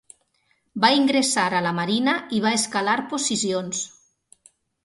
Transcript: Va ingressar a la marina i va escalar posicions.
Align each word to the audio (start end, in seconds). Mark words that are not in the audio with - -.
Va 0.85 0.89
ingressar 0.99 1.43
a 1.57 1.61
la 1.67 1.75
marina 1.81 2.17
i 2.39 2.41
va 2.47 2.57
escalar 2.63 2.99
posicions. 3.13 3.87